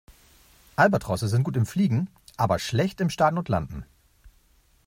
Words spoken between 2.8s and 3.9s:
im Starten und Landen.